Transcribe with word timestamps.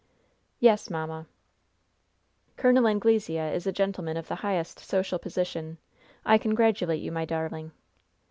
"Yes, 0.59 0.89
mamma." 0.89 1.27
"Col. 2.57 2.87
Anglesea 2.87 3.53
is 3.53 3.67
a 3.67 3.71
gentleman 3.71 4.17
of 4.17 4.27
the 4.29 4.33
highest 4.41 4.79
social 4.79 5.19
position. 5.19 5.77
I 6.25 6.39
congratulate 6.39 7.03
you, 7.03 7.11
my 7.11 7.25
darling." 7.25 7.71